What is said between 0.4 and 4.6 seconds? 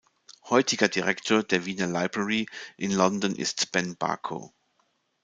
Heutiger Direktor der "Wiener Library" in London ist Ben Barkow.